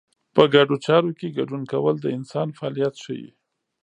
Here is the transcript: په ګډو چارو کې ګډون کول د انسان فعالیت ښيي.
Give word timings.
په 0.35 0.43
ګډو 0.53 0.75
چارو 0.85 1.11
کې 1.19 1.35
ګډون 1.37 1.61
کول 1.71 1.95
د 2.01 2.05
انسان 2.17 2.47
فعالیت 2.57 2.95
ښيي. 3.03 3.29